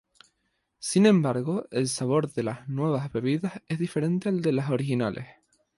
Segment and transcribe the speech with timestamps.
[0.79, 5.27] Sin embargo, el sabor de las nuevas bebidas es diferente al de las originales.